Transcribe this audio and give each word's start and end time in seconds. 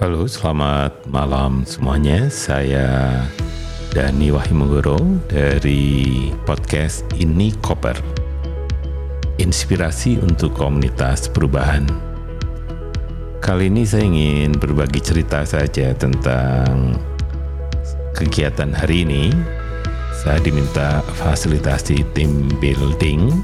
Halo, 0.00 0.24
selamat 0.24 1.12
malam 1.12 1.60
semuanya. 1.68 2.32
Saya 2.32 3.20
Dani 3.92 4.32
Wahimunggoro 4.32 4.96
dari 5.28 6.32
podcast 6.48 7.04
Ini 7.20 7.52
Koper. 7.60 8.00
Inspirasi 9.36 10.16
untuk 10.24 10.56
komunitas 10.56 11.28
perubahan. 11.28 11.84
Kali 13.44 13.68
ini 13.68 13.84
saya 13.84 14.08
ingin 14.08 14.56
berbagi 14.56 15.04
cerita 15.04 15.44
saja 15.44 15.92
tentang 15.92 16.96
kegiatan 18.16 18.72
hari 18.72 19.04
ini. 19.04 19.36
Saya 20.16 20.40
diminta 20.40 21.04
fasilitasi 21.20 22.08
tim 22.16 22.48
building 22.56 23.36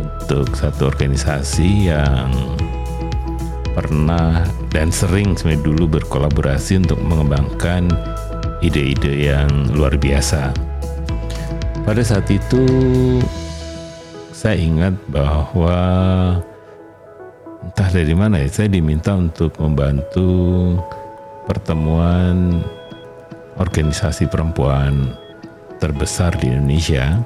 untuk 0.00 0.48
satu 0.56 0.88
organisasi 0.88 1.92
yang 1.92 2.32
pernah 3.74 4.46
dan 4.70 4.88
sering 4.94 5.34
sebenarnya 5.34 5.66
dulu 5.66 5.98
berkolaborasi 5.98 6.80
untuk 6.80 7.02
mengembangkan 7.02 7.90
ide-ide 8.62 9.34
yang 9.34 9.50
luar 9.74 9.98
biasa. 9.98 10.54
Pada 11.84 12.00
saat 12.00 12.30
itu 12.32 12.64
saya 14.32 14.56
ingat 14.56 14.96
bahwa 15.10 15.76
entah 17.60 17.90
dari 17.92 18.14
mana 18.16 18.40
ya 18.40 18.48
saya 18.48 18.72
diminta 18.72 19.12
untuk 19.12 19.52
membantu 19.60 20.30
pertemuan 21.44 22.64
organisasi 23.60 24.30
perempuan 24.32 25.12
terbesar 25.82 26.32
di 26.40 26.48
Indonesia 26.48 27.20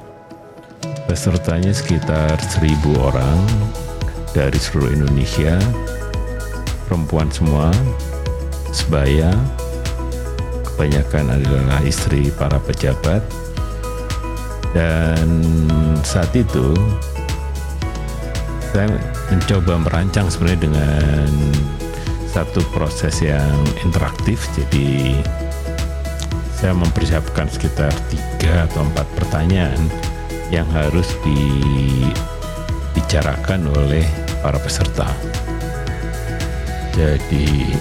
Pesertanya 1.09 1.73
sekitar 1.73 2.37
seribu 2.37 2.93
orang 3.01 3.41
dari 4.29 4.61
seluruh 4.61 4.93
Indonesia, 4.93 5.57
perempuan 6.89 7.29
semua, 7.29 7.69
sebaya, 8.73 9.29
kebanyakan 10.73 11.37
adalah 11.37 11.85
istri 11.85 12.33
para 12.33 12.57
pejabat, 12.57 13.21
dan 14.73 15.29
saat 16.01 16.33
itu 16.33 16.73
saya 18.73 18.89
mencoba 19.29 19.77
merancang 19.85 20.33
sebenarnya 20.33 20.65
dengan 20.65 21.29
satu 22.25 22.65
proses 22.73 23.21
yang 23.21 23.53
interaktif, 23.85 24.49
jadi 24.57 25.13
saya 26.57 26.73
mempersiapkan 26.73 27.45
sekitar 27.53 27.93
tiga 28.09 28.65
atau 28.65 28.81
empat 28.81 29.05
pertanyaan 29.13 29.77
yang 30.49 30.65
harus 30.73 31.13
dibicarakan 32.97 33.69
oleh 33.77 34.05
para 34.41 34.57
peserta. 34.57 35.05
Jadi 36.99 37.79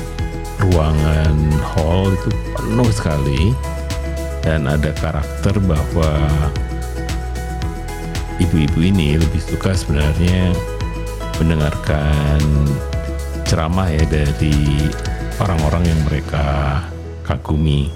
ruangan 0.63 1.35
hall 1.59 2.15
itu 2.15 2.31
penuh 2.55 2.91
sekali. 2.95 3.51
Dan 4.47 4.71
ada 4.71 4.95
karakter 4.95 5.59
bahwa 5.59 6.23
ibu-ibu 8.39 8.79
ini 8.79 9.19
lebih 9.19 9.43
suka 9.43 9.75
sebenarnya 9.75 10.55
mendengarkan 11.43 12.39
ceramah 13.43 13.91
ya 13.91 14.07
dari 14.07 14.87
orang-orang 15.43 15.91
yang 15.91 16.01
mereka 16.07 16.47
kagumi. 17.27 17.91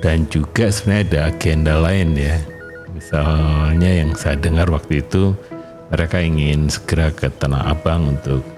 Dan 0.00 0.24
juga 0.32 0.72
sebenarnya 0.72 1.04
ada 1.04 1.20
agenda 1.36 1.74
lain 1.84 2.16
ya. 2.16 2.40
Misalnya 2.96 3.90
yang 3.92 4.16
saya 4.16 4.40
dengar 4.40 4.72
waktu 4.72 5.04
itu 5.04 5.36
mereka 5.92 6.16
ingin 6.16 6.72
segera 6.72 7.12
ke 7.12 7.28
Tanah 7.28 7.76
Abang 7.76 8.16
untuk 8.16 8.57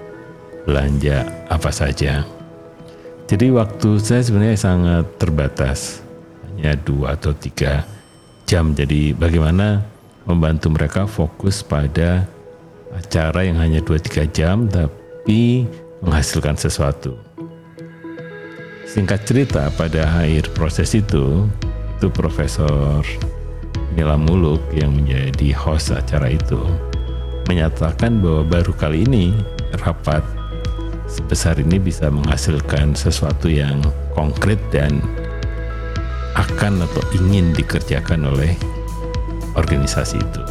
belanja 0.65 1.25
apa 1.49 1.69
saja. 1.73 2.25
Jadi 3.31 3.47
waktu 3.47 3.95
saya 4.01 4.21
sebenarnya 4.27 4.59
sangat 4.59 5.05
terbatas, 5.15 6.03
hanya 6.51 6.75
dua 6.75 7.15
atau 7.15 7.31
tiga 7.31 7.87
jam. 8.43 8.75
Jadi 8.75 9.15
bagaimana 9.15 9.87
membantu 10.27 10.67
mereka 10.69 11.07
fokus 11.07 11.63
pada 11.63 12.27
acara 12.91 13.47
yang 13.47 13.55
hanya 13.57 13.79
dua 13.79 13.97
tiga 14.03 14.27
jam 14.27 14.67
tapi 14.67 15.63
menghasilkan 16.03 16.59
sesuatu. 16.59 17.15
Singkat 18.83 19.23
cerita 19.23 19.71
pada 19.79 20.03
akhir 20.03 20.51
proses 20.51 20.91
itu, 20.91 21.47
itu 21.95 22.07
Profesor 22.11 22.99
Nila 23.95 24.19
Muluk 24.19 24.59
yang 24.75 24.91
menjadi 24.91 25.55
host 25.55 25.95
acara 25.95 26.27
itu 26.27 26.59
menyatakan 27.47 28.19
bahwa 28.19 28.43
baru 28.47 28.73
kali 28.75 29.07
ini 29.07 29.31
rapat 29.79 30.23
sebesar 31.11 31.59
ini 31.59 31.75
bisa 31.75 32.07
menghasilkan 32.07 32.95
sesuatu 32.95 33.51
yang 33.51 33.83
konkret 34.15 34.57
dan 34.71 35.03
akan 36.39 36.87
atau 36.87 37.03
ingin 37.19 37.51
dikerjakan 37.51 38.31
oleh 38.31 38.55
organisasi 39.59 40.15
itu. 40.15 40.43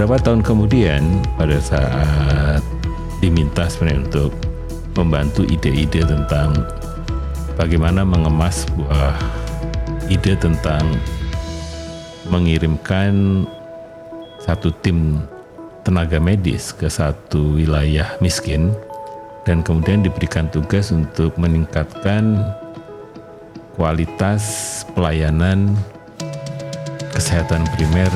Berapa 0.00 0.16
tahun 0.20 0.40
kemudian 0.40 1.20
pada 1.36 1.60
saat 1.60 2.64
diminta 3.20 3.68
sebenarnya 3.68 4.08
untuk 4.08 4.32
membantu 4.96 5.44
ide-ide 5.44 6.04
tentang 6.04 6.56
bagaimana 7.60 8.04
mengemas 8.04 8.64
sebuah 8.64 9.12
ide 10.08 10.36
tentang 10.40 10.84
mengirimkan 12.28 13.44
satu 14.40 14.72
tim 14.80 15.20
tenaga 15.86 16.18
medis 16.18 16.74
ke 16.74 16.90
satu 16.90 17.56
wilayah 17.56 18.18
miskin 18.20 18.74
dan 19.46 19.62
kemudian 19.62 20.02
diberikan 20.02 20.50
tugas 20.50 20.90
untuk 20.90 21.32
meningkatkan 21.38 22.42
kualitas 23.78 24.82
pelayanan 24.92 25.72
kesehatan 27.14 27.62
primer 27.78 28.10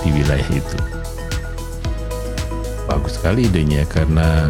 di 0.00 0.14
wilayah 0.14 0.48
itu. 0.54 0.78
Bagus 2.86 3.18
sekali 3.18 3.50
idenya 3.50 3.82
karena 3.90 4.46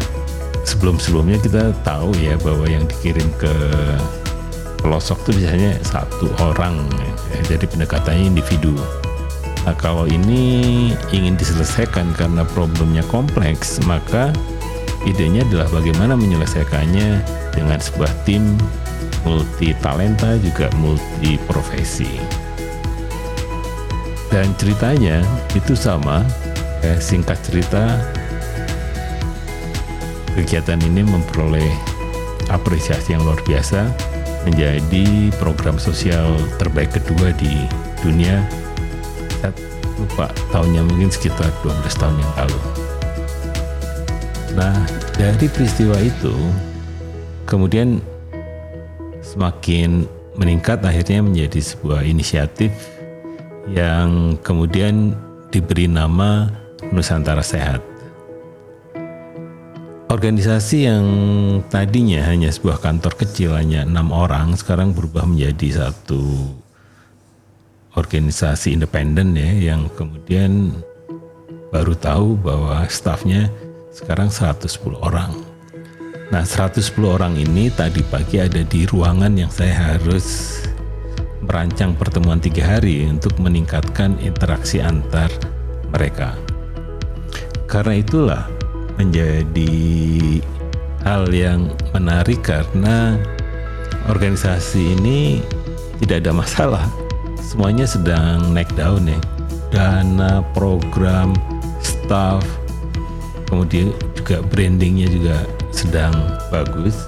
sebelum-sebelumnya 0.63 1.41
kita 1.41 1.73
tahu 1.81 2.13
ya 2.21 2.37
bahwa 2.37 2.69
yang 2.69 2.85
dikirim 2.85 3.25
ke 3.41 3.51
pelosok 4.79 5.17
itu 5.25 5.41
biasanya 5.41 5.73
satu 5.81 6.29
orang 6.37 6.85
jadi 7.49 7.65
pendekatannya 7.65 8.29
individu 8.29 8.77
Nah, 9.67 9.75
kalau 9.75 10.07
ini 10.07 10.95
ingin 11.11 11.35
diselesaikan 11.35 12.15
karena 12.15 12.47
problemnya 12.55 13.03
kompleks, 13.11 13.83
maka 13.83 14.31
idenya 15.05 15.45
adalah 15.45 15.69
bagaimana 15.69 16.17
menyelesaikannya 16.17 17.21
dengan 17.53 17.77
sebuah 17.77 18.09
tim 18.25 18.57
multi 19.27 19.75
talenta 19.83 20.39
juga 20.39 20.71
multi 20.79 21.35
profesi. 21.45 22.09
Dan 24.31 24.55
ceritanya 24.57 25.21
itu 25.53 25.75
sama, 25.75 26.23
eh, 26.81 26.97
singkat 26.97 27.37
cerita 27.43 27.99
kegiatan 30.37 30.77
ini 30.85 31.01
memperoleh 31.01 31.71
apresiasi 32.53 33.17
yang 33.17 33.25
luar 33.25 33.41
biasa 33.43 33.89
menjadi 34.47 35.33
program 35.41 35.75
sosial 35.75 36.37
terbaik 36.61 36.95
kedua 36.95 37.33
di 37.35 37.67
dunia 37.99 38.45
lupa 39.97 40.29
tahunnya 40.53 40.85
mungkin 40.85 41.09
sekitar 41.09 41.49
12 41.65 41.97
tahun 41.97 42.15
yang 42.21 42.33
lalu. 42.37 42.76
Nah, 44.57 44.73
dari 45.13 45.45
peristiwa 45.45 45.93
itu 46.01 46.33
kemudian 47.45 48.01
semakin 49.21 50.09
meningkat 50.33 50.81
akhirnya 50.81 51.21
menjadi 51.21 51.61
sebuah 51.61 52.01
inisiatif 52.01 52.73
yang 53.69 54.33
kemudian 54.41 55.13
diberi 55.53 55.85
nama 55.85 56.49
Nusantara 56.89 57.45
Sehat. 57.45 57.85
Organisasi 60.09 60.89
yang 60.89 61.05
tadinya 61.69 62.25
hanya 62.25 62.49
sebuah 62.49 62.81
kantor 62.81 63.13
kecil 63.13 63.53
hanya 63.53 63.85
enam 63.85 64.09
orang 64.09 64.57
sekarang 64.57 64.89
berubah 64.89 65.27
menjadi 65.29 65.85
satu 65.85 66.49
organisasi 67.93 68.73
independen 68.73 69.37
ya 69.37 69.75
yang 69.75 69.85
kemudian 69.93 70.73
baru 71.69 71.93
tahu 71.93 72.39
bahwa 72.39 72.87
stafnya 72.87 73.51
sekarang 73.97 74.29
110 74.29 74.93
orang. 75.01 75.33
Nah 76.29 76.45
110 76.45 76.93
orang 77.01 77.33
ini 77.33 77.73
tadi 77.73 78.05
pagi 78.05 78.37
ada 78.37 78.61
di 78.61 78.85
ruangan 78.85 79.33
yang 79.33 79.49
saya 79.49 79.97
harus 79.97 80.61
merancang 81.41 81.97
pertemuan 81.97 82.37
tiga 82.37 82.77
hari 82.77 83.09
untuk 83.09 83.33
meningkatkan 83.41 84.21
interaksi 84.21 84.77
antar 84.77 85.33
mereka. 85.89 86.37
Karena 87.65 87.97
itulah 87.97 88.43
menjadi 89.01 89.73
hal 91.01 91.33
yang 91.33 91.73
menarik 91.89 92.45
karena 92.45 93.17
organisasi 94.05 94.93
ini 94.99 95.41
tidak 96.05 96.21
ada 96.21 96.31
masalah 96.37 96.85
semuanya 97.41 97.89
sedang 97.89 98.53
naik 98.53 98.69
daun 98.77 99.09
ya 99.09 99.19
dana 99.71 100.43
program 100.53 101.33
staff 101.79 102.43
kemudian 103.47 103.95
juga 104.15 104.43
brandingnya 104.43 105.07
juga 105.09 105.37
sedang 105.71 106.13
bagus 106.51 107.07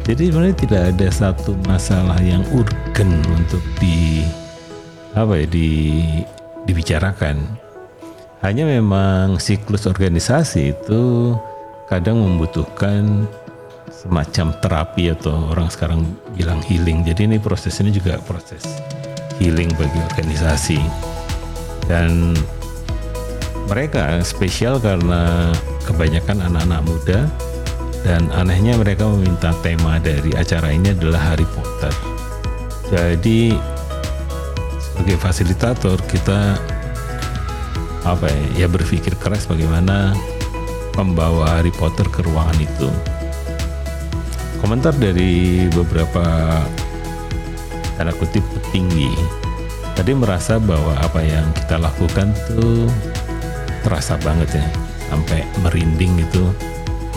Jadi 0.00 0.32
sebenarnya 0.32 0.56
tidak 0.58 0.82
ada 0.96 1.08
satu 1.12 1.52
masalah 1.68 2.18
yang 2.24 2.42
urgen 2.50 3.20
untuk 3.30 3.62
di 3.78 4.24
apa 5.14 5.38
ya 5.38 5.46
di 5.46 5.70
dibicarakan. 6.66 7.36
Hanya 8.40 8.64
memang 8.64 9.36
siklus 9.36 9.84
organisasi 9.84 10.72
itu 10.72 11.36
kadang 11.86 12.16
membutuhkan 12.16 13.28
semacam 13.92 14.56
terapi 14.64 15.12
atau 15.12 15.52
orang 15.52 15.68
sekarang 15.68 16.08
bilang 16.32 16.64
healing. 16.64 17.04
Jadi 17.04 17.28
ini 17.28 17.36
proses 17.36 17.76
ini 17.84 17.92
juga 17.92 18.16
proses 18.24 18.64
healing 19.36 19.68
bagi 19.76 20.00
organisasi. 20.10 20.80
Dan 21.84 22.32
mereka 23.68 24.24
spesial 24.24 24.80
karena 24.80 25.52
kebanyakan 25.84 26.44
anak-anak 26.48 26.80
muda 26.84 27.20
dan 28.00 28.32
anehnya 28.32 28.80
mereka 28.80 29.04
meminta 29.04 29.52
tema 29.60 30.00
dari 30.00 30.32
acara 30.32 30.72
ini 30.72 30.96
adalah 30.96 31.32
Harry 31.32 31.44
Potter. 31.44 31.92
Jadi 32.90 33.54
sebagai 34.80 35.16
fasilitator 35.20 36.00
kita 36.08 36.56
apa 38.08 38.26
ya, 38.26 38.64
ya 38.64 38.66
berpikir 38.66 39.12
keras 39.20 39.44
bagaimana 39.44 40.16
membawa 40.96 41.60
Harry 41.60 41.72
Potter 41.72 42.08
ke 42.08 42.24
ruangan 42.24 42.58
itu. 42.58 42.88
Komentar 44.60 44.92
dari 44.96 45.68
beberapa 45.72 46.24
tanda 48.00 48.16
kutip 48.16 48.44
petinggi 48.56 49.12
tadi 49.92 50.16
merasa 50.16 50.56
bahwa 50.56 50.96
apa 51.04 51.20
yang 51.20 51.44
kita 51.52 51.76
lakukan 51.76 52.32
tuh 52.48 52.88
terasa 53.84 54.16
banget 54.20 54.56
ya 54.56 54.66
sampai 55.10 55.42
merinding 55.66 56.22
itu 56.22 56.44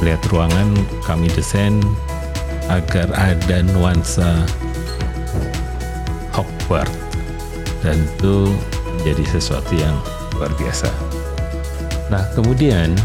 lihat 0.02 0.20
ruangan 0.34 0.74
kami 1.06 1.30
desain 1.32 1.78
agar 2.68 3.08
ada 3.14 3.62
nuansa 3.72 4.44
Hogwarts 6.34 6.92
dan 7.86 8.00
itu 8.02 8.50
menjadi 8.98 9.38
sesuatu 9.38 9.72
yang 9.78 9.94
luar 10.34 10.50
biasa. 10.58 10.90
Nah 12.10 12.24
kemudian 12.34 12.98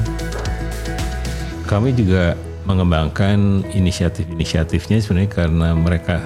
kami 1.68 1.92
juga 1.92 2.32
mengembangkan 2.64 3.64
inisiatif-inisiatifnya 3.72 5.00
sebenarnya 5.04 5.30
karena 5.32 5.68
mereka 5.76 6.20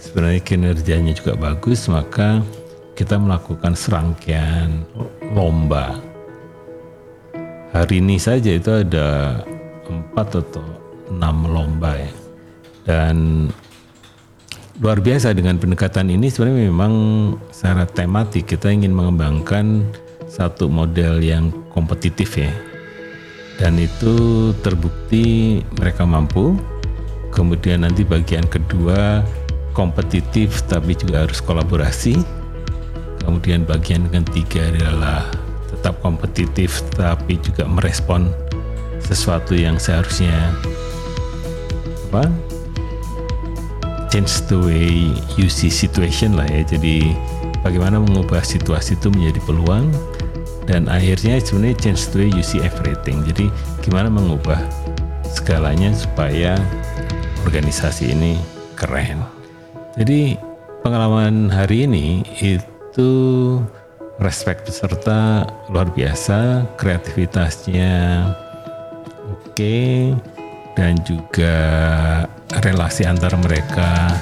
sebenarnya 0.00 0.40
kinerjanya 0.44 1.12
juga 1.16 1.36
bagus 1.36 1.88
maka 1.88 2.44
kita 2.96 3.20
melakukan 3.20 3.76
serangkaian 3.76 4.84
lomba. 5.36 6.05
Hari 7.76 8.00
ini 8.00 8.16
saja 8.16 8.56
itu 8.56 8.72
ada 8.72 9.36
empat 9.84 10.40
atau 10.40 10.64
enam 11.12 11.44
lomba 11.44 11.92
ya. 11.92 12.08
Dan 12.88 13.52
luar 14.80 14.96
biasa 15.04 15.36
dengan 15.36 15.60
pendekatan 15.60 16.08
ini 16.08 16.32
sebenarnya 16.32 16.72
memang 16.72 16.94
secara 17.52 17.84
tematik 17.84 18.48
kita 18.48 18.72
ingin 18.72 18.96
mengembangkan 18.96 19.84
satu 20.24 20.72
model 20.72 21.20
yang 21.20 21.52
kompetitif 21.68 22.40
ya. 22.40 22.48
Dan 23.60 23.76
itu 23.76 24.56
terbukti 24.64 25.60
mereka 25.76 26.08
mampu. 26.08 26.56
Kemudian 27.28 27.84
nanti 27.84 28.08
bagian 28.08 28.48
kedua 28.48 29.20
kompetitif 29.76 30.64
tapi 30.64 30.96
juga 30.96 31.28
harus 31.28 31.44
kolaborasi. 31.44 32.24
Kemudian 33.20 33.68
bagian 33.68 34.08
ketiga 34.08 34.64
adalah 34.72 35.28
tetap 35.86 36.02
kompetitif 36.02 36.82
tapi 36.98 37.38
juga 37.38 37.62
merespon 37.62 38.26
sesuatu 38.98 39.54
yang 39.54 39.78
seharusnya 39.78 40.34
apa 42.10 42.26
change 44.10 44.42
the 44.50 44.58
way 44.58 45.14
you 45.38 45.46
see 45.46 45.70
situation 45.70 46.34
lah 46.34 46.42
ya. 46.50 46.66
Jadi 46.66 47.14
bagaimana 47.62 48.02
mengubah 48.02 48.42
situasi 48.42 48.98
itu 48.98 49.14
menjadi 49.14 49.38
peluang 49.46 49.94
dan 50.66 50.90
akhirnya 50.90 51.38
sebenarnya 51.38 51.78
change 51.78 52.10
the 52.10 52.26
way 52.26 52.34
you 52.34 52.42
see 52.42 52.58
everything. 52.66 53.22
Jadi 53.22 53.46
gimana 53.86 54.10
mengubah 54.10 54.58
segalanya 55.22 55.94
supaya 55.94 56.58
organisasi 57.46 58.10
ini 58.10 58.42
keren. 58.74 59.22
Jadi 59.94 60.34
pengalaman 60.82 61.46
hari 61.46 61.86
ini 61.86 62.26
itu 62.42 63.06
respect 64.20 64.64
peserta 64.64 65.44
luar 65.68 65.92
biasa 65.92 66.64
kreativitasnya 66.80 68.24
oke 69.28 69.78
dan 70.76 70.96
juga 71.04 71.56
relasi 72.64 73.04
antara 73.08 73.36
mereka 73.40 74.12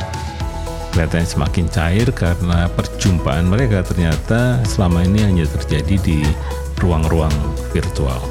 kelihatannya 0.95 1.27
semakin 1.27 1.67
cair 1.67 2.09
karena 2.15 2.71
perjumpaan 2.71 3.51
mereka 3.51 3.83
ternyata 3.83 4.63
selama 4.63 5.03
ini 5.03 5.27
hanya 5.27 5.47
terjadi 5.59 5.99
di 5.99 6.19
ruang-ruang 6.79 7.35
virtual. 7.75 8.23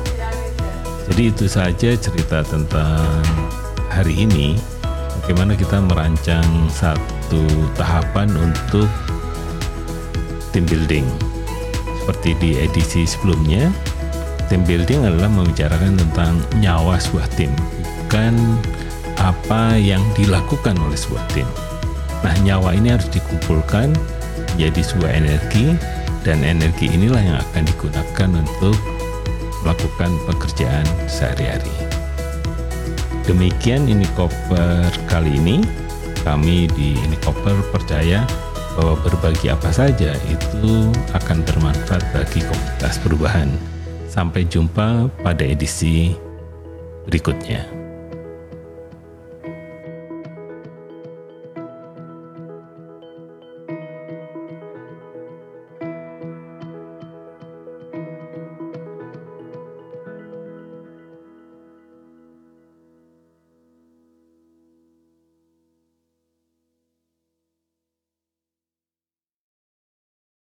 Jadi 1.11 1.23
itu 1.27 1.45
saja 1.51 1.91
cerita 1.99 2.39
tentang 2.47 3.03
hari 3.91 4.23
ini 4.23 4.55
bagaimana 5.19 5.59
kita 5.59 5.83
merancang 5.83 6.71
satu 6.71 7.43
tahapan 7.75 8.31
untuk 8.31 8.87
team 10.55 10.63
building. 10.63 11.32
Seperti 12.03 12.35
di 12.35 12.51
edisi 12.59 13.07
sebelumnya, 13.07 13.71
Team 14.51 14.67
building 14.67 15.07
adalah 15.07 15.31
membicarakan 15.31 15.95
tentang 15.95 16.35
nyawa 16.59 16.99
sebuah 16.99 17.31
tim, 17.39 17.47
bukan 18.03 18.35
apa 19.15 19.79
yang 19.79 20.03
dilakukan 20.19 20.75
oleh 20.83 20.99
sebuah 20.99 21.23
tim. 21.31 21.47
Nah, 22.27 22.35
nyawa 22.43 22.75
ini 22.75 22.91
harus 22.91 23.07
dikumpulkan 23.07 23.95
menjadi 24.53 24.81
sebuah 24.83 25.11
energi 25.15 25.79
dan 26.27 26.43
energi 26.43 26.91
inilah 26.91 27.23
yang 27.23 27.39
akan 27.39 27.63
digunakan 27.63 28.29
untuk 28.43 28.75
melakukan 29.63 30.11
pekerjaan 30.27 30.85
sehari-hari. 31.07 31.71
Demikian 33.23 33.87
ini 33.87 34.03
koper 34.19 34.91
kali 35.07 35.39
ini. 35.39 35.63
Kami 36.27 36.67
di 36.71 36.99
ini 36.99 37.15
koper 37.23 37.55
percaya 37.71 38.27
bahwa 38.73 38.97
berbagi 39.01 39.49
apa 39.53 39.69
saja 39.69 40.17
itu 40.29 40.89
akan 41.13 41.45
bermanfaat 41.45 42.03
bagi 42.13 42.41
komunitas 42.41 42.97
perubahan. 43.01 43.49
Sampai 44.09 44.45
jumpa 44.45 45.09
pada 45.25 45.41
edisi 45.41 46.13
berikutnya. 47.09 47.82